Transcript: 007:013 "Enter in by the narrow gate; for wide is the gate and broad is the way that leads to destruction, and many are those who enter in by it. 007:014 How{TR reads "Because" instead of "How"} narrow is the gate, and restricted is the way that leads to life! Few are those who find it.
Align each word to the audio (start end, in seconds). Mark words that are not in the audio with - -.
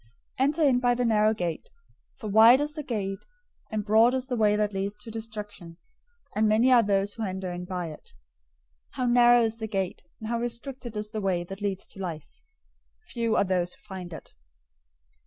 007:013 0.39 0.43
"Enter 0.45 0.63
in 0.63 0.79
by 0.79 0.95
the 0.95 1.05
narrow 1.05 1.31
gate; 1.35 1.69
for 2.15 2.27
wide 2.27 2.59
is 2.59 2.73
the 2.73 2.81
gate 2.81 3.19
and 3.69 3.85
broad 3.85 4.15
is 4.15 4.25
the 4.25 4.35
way 4.35 4.55
that 4.55 4.73
leads 4.73 4.95
to 4.95 5.11
destruction, 5.11 5.77
and 6.35 6.47
many 6.47 6.71
are 6.71 6.81
those 6.81 7.13
who 7.13 7.23
enter 7.23 7.51
in 7.51 7.65
by 7.65 7.85
it. 7.85 8.11
007:014 8.95 9.05
How{TR 9.05 9.05
reads 9.05 9.05
"Because" 9.05 9.05
instead 9.05 9.05
of 9.05 9.05
"How"} 9.05 9.05
narrow 9.05 9.41
is 9.43 9.57
the 9.57 9.67
gate, 9.67 10.01
and 10.19 10.41
restricted 10.41 10.97
is 10.97 11.11
the 11.11 11.21
way 11.21 11.43
that 11.43 11.61
leads 11.61 11.85
to 11.85 11.99
life! 12.01 12.41
Few 13.09 13.35
are 13.35 13.43
those 13.43 13.73
who 13.75 13.81
find 13.83 14.11
it. 14.11 14.33